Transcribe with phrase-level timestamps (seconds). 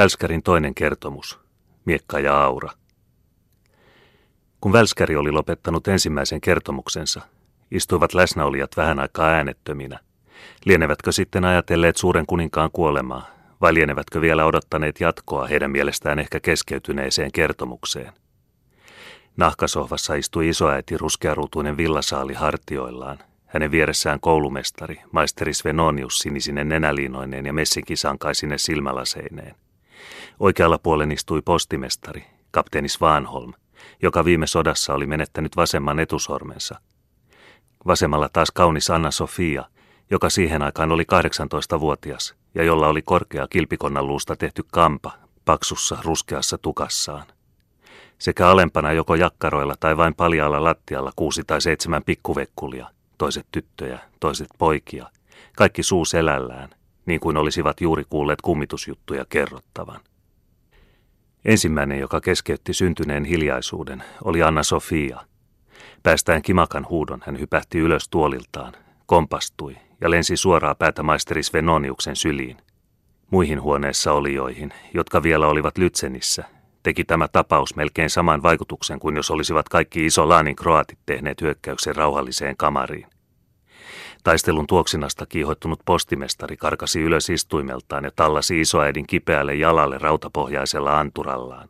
[0.00, 1.40] Välskärin toinen kertomus,
[1.84, 2.70] Miekka ja Aura.
[4.60, 7.20] Kun Välskäri oli lopettanut ensimmäisen kertomuksensa,
[7.70, 9.98] istuivat läsnäolijat vähän aikaa äänettöminä.
[10.64, 13.26] Lienevätkö sitten ajatelleet suuren kuninkaan kuolemaa,
[13.60, 18.12] vai lienevätkö vielä odottaneet jatkoa heidän mielestään ehkä keskeytyneeseen kertomukseen?
[19.36, 28.58] Nahkasohvassa istui isoäiti ruskearuutuinen villasaali hartioillaan, hänen vieressään koulumestari, maisteri Svenonius sinisinen nenäliinoineen ja messinkisankaisine
[28.58, 29.54] silmälaseineen.
[30.40, 33.52] Oikealla puolen istui postimestari, kapteeni Svanholm,
[34.02, 36.80] joka viime sodassa oli menettänyt vasemman etusormensa.
[37.86, 39.64] Vasemmalla taas kaunis Anna Sofia,
[40.10, 45.12] joka siihen aikaan oli 18-vuotias ja jolla oli korkea kilpikonnan luusta tehty kampa
[45.44, 47.26] paksussa ruskeassa tukassaan.
[48.18, 52.86] Sekä alempana joko jakkaroilla tai vain paljaalla lattialla kuusi tai seitsemän pikkuvekkulia,
[53.18, 55.06] toiset tyttöjä, toiset poikia,
[55.56, 56.70] kaikki suu selällään,
[57.06, 60.00] niin kuin olisivat juuri kuulleet kummitusjuttuja kerrottavan.
[61.44, 65.20] Ensimmäinen, joka keskeytti syntyneen hiljaisuuden, oli Anna Sofia.
[66.02, 68.72] Päästään kimakan huudon hän hypähti ylös tuoliltaan,
[69.06, 72.56] kompastui ja lensi suoraa päätä maisteri Svenoniuksen syliin.
[73.30, 76.44] Muihin huoneessa olijoihin, jotka vielä olivat Lytsenissä,
[76.82, 82.56] teki tämä tapaus melkein saman vaikutuksen kuin jos olisivat kaikki Isolaanin kroatit tehneet hyökkäyksen rauhalliseen
[82.56, 83.06] kamariin.
[84.24, 91.68] Taistelun tuoksinasta kiihoittunut postimestari karkasi ylös istuimeltaan ja tallasi isoäidin kipeälle jalalle rautapohjaisella anturallaan.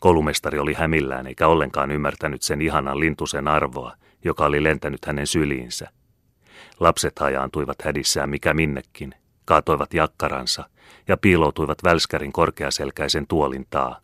[0.00, 3.92] Koulumestari oli hämillään eikä ollenkaan ymmärtänyt sen ihanan lintusen arvoa,
[4.24, 5.90] joka oli lentänyt hänen syliinsä.
[6.80, 9.14] Lapset hajaantuivat hädissään mikä minnekin,
[9.44, 10.64] kaatoivat jakkaransa
[11.08, 14.00] ja piiloutuivat välskärin korkeaselkäisen tuolin taa.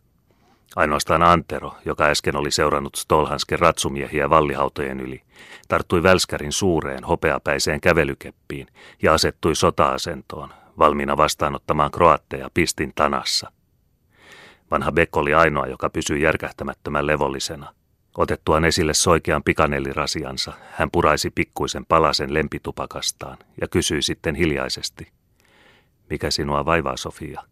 [0.75, 5.21] Ainoastaan Antero, joka äsken oli seurannut Stolhansken ratsumiehiä vallihautojen yli,
[5.67, 8.67] tarttui Välskärin suureen hopeapäiseen kävelykeppiin
[9.01, 10.49] ja asettui sota-asentoon,
[10.79, 13.51] valmiina vastaanottamaan kroatteja pistin tanassa.
[14.71, 17.73] Vanha Beck oli ainoa, joka pysyi järkähtämättömän levollisena.
[18.17, 25.11] Otettuaan esille soikean pikanellirasiansa, hän puraisi pikkuisen palasen lempitupakastaan ja kysyi sitten hiljaisesti.
[26.09, 27.50] Mikä sinua vaivaa, Sofia?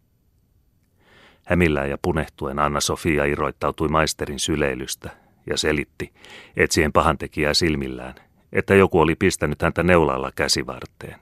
[1.50, 5.10] Hämillään ja punehtuen Anna-Sofia irroittautui maisterin syleilystä
[5.46, 6.12] ja selitti,
[6.56, 8.14] etsien pahantekijää silmillään,
[8.52, 11.20] että joku oli pistänyt häntä neulalla käsivarteen.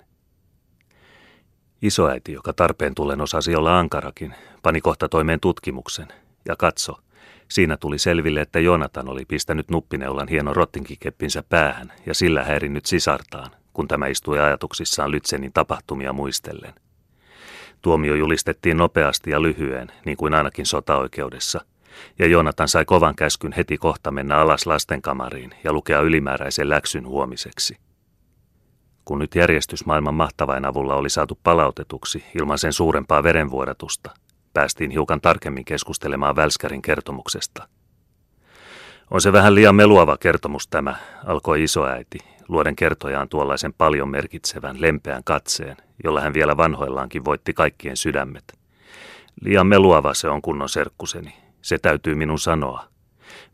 [1.83, 6.09] Isoäiti, joka tarpeen tullen osasi olla ankarakin, pani kohta toimeen tutkimuksen
[6.49, 6.95] ja katso.
[7.49, 13.51] Siinä tuli selville, että Jonatan oli pistänyt nuppineulan hienon rottinkikeppinsä päähän ja sillä häirinnyt sisartaan,
[13.73, 16.75] kun tämä istui ajatuksissaan Lytsenin tapahtumia muistellen–
[17.83, 21.61] Tuomio julistettiin nopeasti ja lyhyen, niin kuin ainakin sotaoikeudessa,
[22.19, 27.77] ja Joonatan sai kovan käskyn heti kohta mennä alas lastenkamariin ja lukea ylimääräisen läksyn huomiseksi.
[29.05, 34.11] Kun nyt järjestys maailman mahtavain avulla oli saatu palautetuksi ilman sen suurempaa verenvuodatusta,
[34.53, 37.69] päästiin hiukan tarkemmin keskustelemaan Välskärin kertomuksesta.
[39.11, 40.95] On se vähän liian meluava kertomus tämä,
[41.27, 42.19] alkoi isoäiti,
[42.49, 48.59] luoden kertojaan tuollaisen paljon merkitsevän, lempeän katseen, jolla hän vielä vanhoillaankin voitti kaikkien sydämet.
[49.41, 52.85] Liian meluava se on kunnon serkkuseni, se täytyy minun sanoa.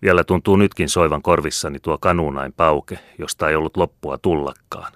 [0.03, 4.93] Vielä tuntuu nytkin soivan korvissani tuo kanuunain pauke, josta ei ollut loppua tullakkaan.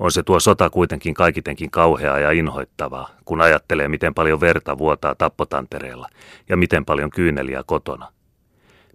[0.00, 5.14] On se tuo sota kuitenkin kaikitenkin kauheaa ja inhoittavaa, kun ajattelee, miten paljon verta vuotaa
[5.14, 6.08] tappotantereella
[6.48, 8.12] ja miten paljon kyyneliä kotona.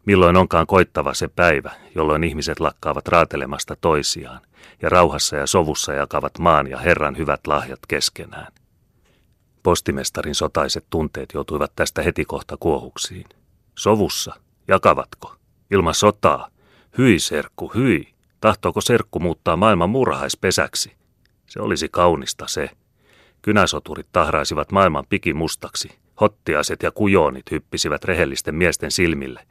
[0.06, 4.42] Milloin onkaan koittava se päivä, jolloin ihmiset lakkaavat raatelemasta toisiaan
[4.82, 8.54] ja rauhassa ja sovussa jakavat maan ja Herran hyvät lahjat keskenään.
[9.64, 13.26] Postimestarin sotaiset tunteet joutuivat tästä heti kohta kuohuksiin.
[13.78, 14.36] Sovussa?
[14.68, 15.36] Jakavatko?
[15.72, 16.50] Ilman sotaa?
[16.98, 18.14] Hyi, serkku, hyi!
[18.42, 20.94] Tahtooko serkku muuttaa maailman murhaispesäksi?
[21.48, 22.70] Se olisi kaunista se.
[23.42, 29.42] Kynäsoturit tahraisivat maailman pikimustaksi, Hottiaset ja kujoonit hyppisivät rehellisten miesten silmille,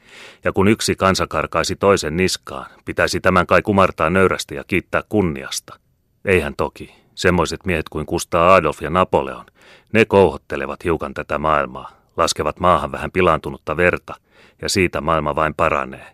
[0.44, 5.78] ja kun yksi kansa karkaisi toisen niskaan, pitäisi tämän kai kumartaa nöyrästi ja kiittää kunniasta.
[6.24, 9.46] Eihän toki, semmoiset miehet kuin Kustaa Adolf ja Napoleon,
[9.92, 14.14] ne kouhottelevat hiukan tätä maailmaa, laskevat maahan vähän pilaantunutta verta,
[14.62, 16.06] ja siitä maailma vain paranee.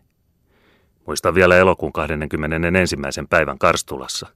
[1.07, 2.97] Muistan vielä elokuun 21.
[3.31, 4.27] päivän Karstulassa.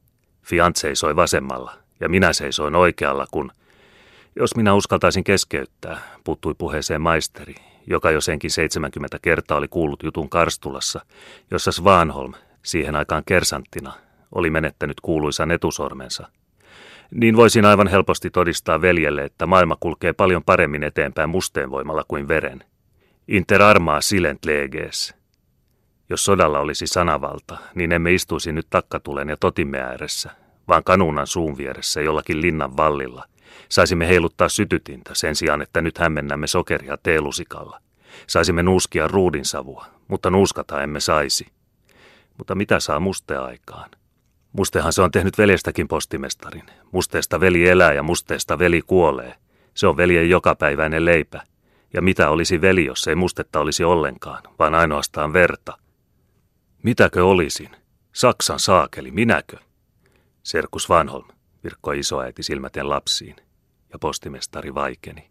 [0.42, 3.52] Fiant seisoi vasemmalla, ja minä seisoin oikealla, kun–
[4.36, 7.54] jos minä uskaltaisin keskeyttää, puuttui puheeseen maisteri,
[7.86, 11.00] joka jo senkin 70 kertaa oli kuullut jutun Karstulassa,
[11.50, 12.32] jossa Svanholm,
[12.62, 13.92] siihen aikaan kersanttina,
[14.34, 16.28] oli menettänyt kuuluisan etusormensa.
[17.10, 22.28] Niin voisin aivan helposti todistaa veljelle, että maailma kulkee paljon paremmin eteenpäin musteen voimalla kuin
[22.28, 22.64] veren.
[23.28, 25.14] Inter armaa silent leges.
[26.10, 30.30] Jos sodalla olisi sanavalta, niin emme istuisi nyt takkatulen ja totimme ääressä,
[30.68, 33.24] vaan kanuunan suun vieressä jollakin linnan vallilla–
[33.68, 37.80] Saisimme heiluttaa sytytintä sen sijaan, että nyt hämmennämme sokeria teelusikalla.
[38.26, 41.46] Saisimme nuuskia ruudinsavua, mutta nuuskata emme saisi.
[42.38, 43.90] Mutta mitä saa muste aikaan?
[44.52, 46.64] Mustehan se on tehnyt veljestäkin postimestarin.
[46.92, 49.34] Musteesta veli elää ja musteesta veli kuolee.
[49.74, 51.42] Se on veljen jokapäiväinen leipä.
[51.92, 55.78] Ja mitä olisi veli, jos ei mustetta olisi ollenkaan, vaan ainoastaan verta?
[56.82, 57.70] Mitäkö olisin?
[58.12, 59.56] Saksan saakeli, minäkö?
[60.42, 61.28] Serkus Vanholm,
[61.64, 63.36] virkkoi isoäiti silmäten lapsiin,
[63.92, 65.30] ja postimestari vaikeni.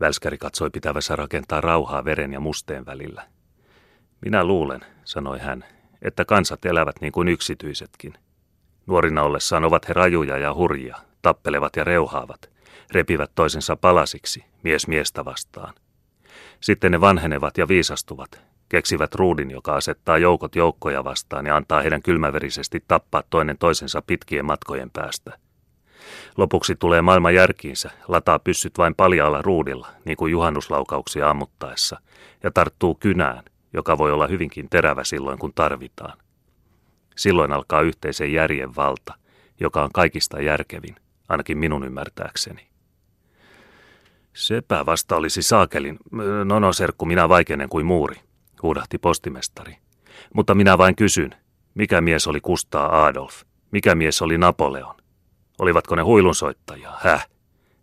[0.00, 3.28] Välskäri katsoi pitävässä rakentaa rauhaa veren ja musteen välillä.
[4.20, 5.64] Minä luulen, sanoi hän,
[6.02, 8.14] että kansat elävät niin kuin yksityisetkin.
[8.86, 12.50] Nuorina ollessaan ovat he rajuja ja hurjia, tappelevat ja reuhaavat,
[12.90, 15.74] repivät toisensa palasiksi, mies miestä vastaan.
[16.60, 22.02] Sitten ne vanhenevat ja viisastuvat, keksivät ruudin, joka asettaa joukot joukkoja vastaan ja antaa heidän
[22.02, 25.38] kylmäverisesti tappaa toinen toisensa pitkien matkojen päästä.
[26.36, 32.00] Lopuksi tulee maailma järkiinsä, lataa pyssyt vain paljaalla ruudilla, niin kuin juhannuslaukauksia ammuttaessa,
[32.42, 36.18] ja tarttuu kynään, joka voi olla hyvinkin terävä silloin, kun tarvitaan.
[37.16, 39.14] Silloin alkaa yhteisen järjen valta,
[39.60, 40.96] joka on kaikista järkevin,
[41.28, 42.68] ainakin minun ymmärtääkseni.
[44.32, 45.98] Sepä vasta olisi saakelin.
[46.44, 48.16] No no, serkku, minä vaikenen kuin muuri,
[48.62, 49.76] huudahti postimestari.
[50.34, 51.34] Mutta minä vain kysyn,
[51.74, 53.42] mikä mies oli Kustaa Adolf?
[53.70, 54.94] Mikä mies oli Napoleon?
[55.58, 57.28] Olivatko ne huilunsoittajia, häh?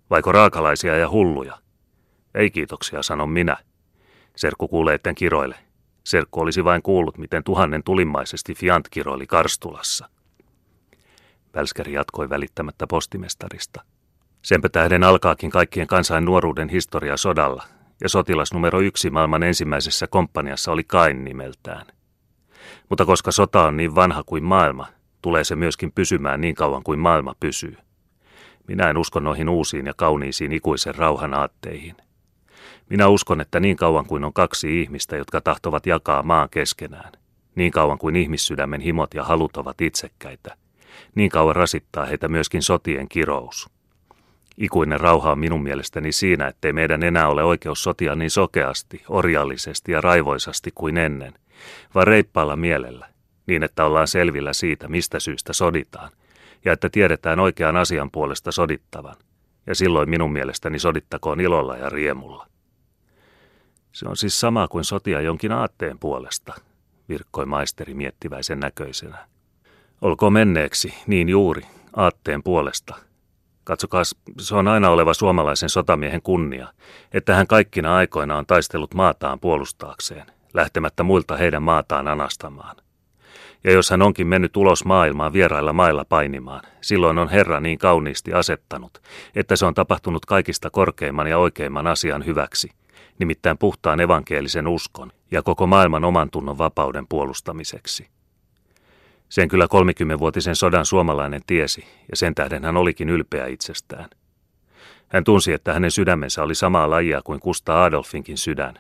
[0.10, 1.58] Vaiko raakalaisia ja hulluja?
[2.36, 3.58] Ei kiitoksia, sanon minä.
[4.36, 5.56] Serkku kuulee, etten kiroile.
[6.04, 10.10] Serkku olisi vain kuullut, miten tuhannen tulimmaisesti Fiant kiroili Karstulassa.
[11.56, 13.82] Välskäri jatkoi välittämättä postimestarista.
[14.42, 17.64] Senpä tähden alkaakin kaikkien kansain nuoruuden historia sodalla,
[18.02, 21.86] ja sotilas numero yksi maailman ensimmäisessä komppaniassa oli Kain nimeltään.
[22.90, 24.88] Mutta koska sota on niin vanha kuin maailma,
[25.22, 27.78] tulee se myöskin pysymään niin kauan kuin maailma pysyy.
[28.68, 31.96] Minä en usko noihin uusiin ja kauniisiin ikuisen rauhan aatteihin.
[32.90, 37.12] Minä uskon, että niin kauan kuin on kaksi ihmistä, jotka tahtovat jakaa maan keskenään,
[37.56, 40.56] niin kauan kuin ihmissydämen himot ja halut ovat itsekkäitä,
[41.16, 43.70] niin kauan rasittaa heitä myöskin sotien kirous.
[44.60, 49.92] Ikuinen rauha on minun mielestäni siinä, ettei meidän enää ole oikeus sotia niin sokeasti, orjallisesti
[49.92, 51.34] ja raivoisasti kuin ennen,
[51.96, 53.10] vaan reippaalla mielellä,
[53.48, 56.12] niin että ollaan selvillä siitä, mistä syystä soditaan,
[56.66, 59.16] ja että tiedetään oikean asian puolesta sodittavan,
[59.68, 62.48] ja silloin minun mielestäni sodittakoon ilolla ja riemulla.
[63.92, 66.54] Se on siis sama kuin sotia jonkin aatteen puolesta,
[67.10, 69.28] virkkoi maisteri miettiväisen näköisenä.
[70.02, 71.62] Olko menneeksi, niin juuri,
[71.96, 73.09] aatteen puolesta.
[73.70, 74.04] Katsokaa,
[74.40, 76.68] se on aina oleva suomalaisen sotamiehen kunnia,
[77.14, 82.76] että hän kaikkina aikoina on taistellut maataan puolustaakseen, lähtemättä muilta heidän maataan anastamaan.
[83.64, 88.34] Ja jos hän onkin mennyt ulos maailmaan vierailla mailla painimaan, silloin on Herra niin kauniisti
[88.34, 89.02] asettanut,
[89.36, 92.70] että se on tapahtunut kaikista korkeimman ja oikeimman asian hyväksi,
[93.20, 98.08] nimittäin puhtaan evankelisen uskon ja koko maailman oman tunnon vapauden puolustamiseksi.
[99.30, 104.10] Sen kyllä 30-vuotisen sodan suomalainen tiesi, ja sen tähden hän olikin ylpeä itsestään.
[105.08, 108.80] Hän tunsi, että hänen sydämensä oli samaa lajia kuin Kusta Adolfinkin sydän,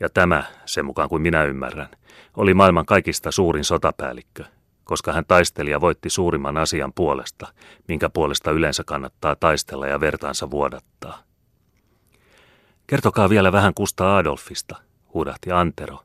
[0.00, 1.88] ja tämä, sen mukaan kuin minä ymmärrän,
[2.36, 4.44] oli maailman kaikista suurin sotapäällikkö,
[4.84, 7.46] koska hän taisteli ja voitti suurimman asian puolesta,
[7.88, 11.22] minkä puolesta yleensä kannattaa taistella ja vertaansa vuodattaa.
[12.86, 14.76] Kertokaa vielä vähän Kusta Adolfista,
[15.14, 15.98] huudahti Antero,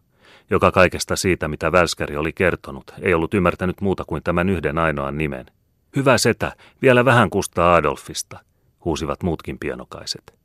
[0.49, 5.17] joka kaikesta siitä, mitä Välskäri oli kertonut, ei ollut ymmärtänyt muuta kuin tämän yhden ainoan
[5.17, 5.45] nimen.
[5.95, 8.39] Hyvä setä, vielä vähän Kusta Adolfista,
[8.85, 10.35] huusivat muutkin pienokaiset.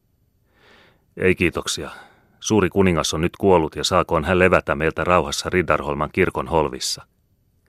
[1.16, 1.90] Ei kiitoksia.
[2.40, 7.06] Suuri kuningas on nyt kuollut ja saakoon hän levätä meiltä rauhassa Riddarholman kirkon holvissa.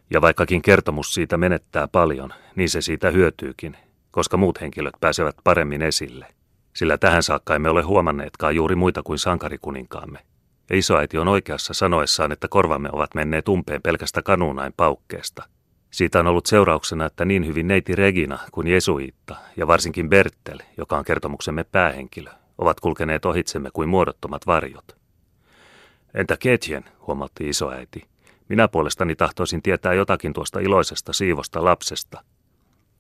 [0.10, 3.78] Ja vaikkakin kertomus siitä menettää paljon, niin se siitä hyötyykin,
[4.12, 6.28] koska muut henkilöt pääsevät paremmin esille
[6.74, 10.20] sillä tähän saakka emme ole huomanneetkaan juuri muita kuin sankarikuninkaamme.
[10.70, 15.44] Ja isoäiti on oikeassa sanoessaan, että korvamme ovat menneet umpeen pelkästä kanuunain paukkeesta.
[15.92, 20.98] Siitä on ollut seurauksena, että niin hyvin neiti Regina kuin Jesuitta ja varsinkin Bertel, joka
[20.98, 24.98] on kertomuksemme päähenkilö, ovat kulkeneet ohitsemme kuin muodottomat varjot.
[26.14, 28.08] Entä Ketjen, huomautti isoäiti.
[28.50, 32.24] Minä puolestani tahtoisin tietää jotakin tuosta iloisesta siivosta lapsesta–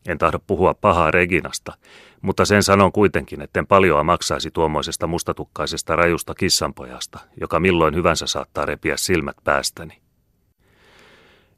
[0.08, 1.74] en tahdo puhua pahaa Reginasta,
[2.22, 8.66] mutta sen sanon kuitenkin, etten paljoa maksaisi tuommoisesta mustatukkaisesta rajusta kissanpojasta, joka milloin hyvänsä saattaa
[8.66, 10.02] repiä silmät päästäni.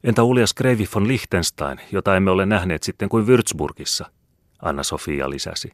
[0.04, 4.06] Entä uljas Kreivi von Liechtenstein, jota emme ole nähneet sitten kuin Würzburgissa?
[4.62, 5.72] Anna-Sofia lisäsi.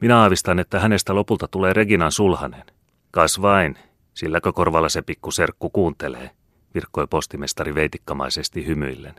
[0.00, 2.64] Minä aavistan, että hänestä lopulta tulee Reginan sulhanen.
[3.10, 3.78] Kas vain,
[4.14, 6.30] silläkö korvalla se pikku serkku kuuntelee,
[6.74, 9.14] virkkoi postimestari veitikkamaisesti hymyillen.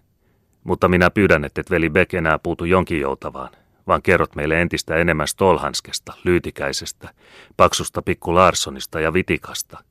[0.64, 3.50] Mutta minä pyydän, että et veli Beck enää puutu jonkin joutavaan,
[3.88, 7.10] vaan kerrot meille entistä enemmän Stolhanskesta, Lyytikäisestä,
[7.58, 9.84] Paksusta pikku Larssonista ja Vitikasta.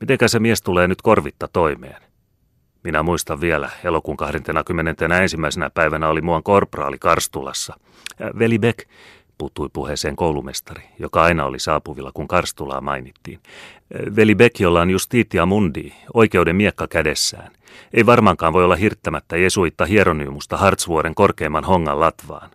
[0.00, 2.02] Mitenkä se mies tulee nyt korvitta toimeen?
[2.84, 5.36] Minä muistan vielä, elokuun 21.
[5.74, 7.80] päivänä oli muun korporaali Karstulassa.
[8.38, 8.88] Veli Beck,
[9.38, 13.40] puuttui puheeseen koulumestari, joka aina oli saapuvilla, kun Karstulaa mainittiin.
[14.16, 17.52] Veli Beck, jolla on justitia mundi, oikeuden miekka kädessään.
[17.94, 22.50] Ei varmaankaan voi olla hirttämättä Jesuitta Hieronymusta Hartsvuoren korkeimman hongan latvaan.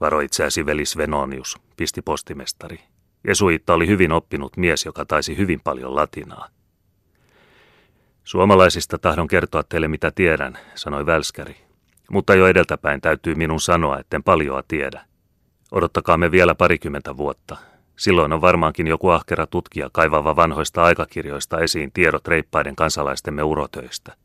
[0.00, 2.80] Varo itseäsi veli Svenonius, pisti postimestari.
[3.26, 6.48] Jesuitta oli hyvin oppinut mies, joka taisi hyvin paljon latinaa.
[8.24, 11.56] Suomalaisista tahdon kertoa teille mitä tiedän, sanoi Välskäri.
[12.10, 15.04] Mutta jo edeltäpäin täytyy minun sanoa, etten paljoa tiedä.
[15.74, 17.56] Odottakaamme vielä parikymmentä vuotta.
[17.96, 24.16] Silloin on varmaankin joku ahkera tutkija kaivava vanhoista aikakirjoista esiin tiedot reippaiden kansalaistemme urotöistä.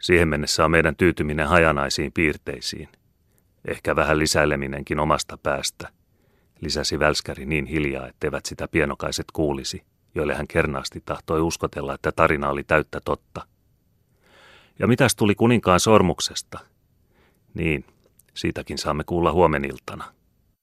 [0.00, 2.88] Siihen mennessä on meidän tyytyminen hajanaisiin piirteisiin.
[3.64, 5.88] Ehkä vähän lisäileminenkin omasta päästä,
[6.60, 9.84] lisäsi Välskäri niin hiljaa, etteivät sitä pienokaiset kuulisi,
[10.14, 13.46] joille hän kernaasti tahtoi uskotella, että tarina oli täyttä totta.
[14.78, 16.58] Ja mitäs tuli kuninkaan sormuksesta?
[17.54, 17.84] Niin,
[18.34, 20.04] siitäkin saamme kuulla huomeniltana.